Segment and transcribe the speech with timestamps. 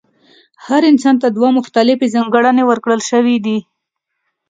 [0.65, 3.57] هر انسان ته دوه مختلفې ځانګړنې ورکړل شوې دي.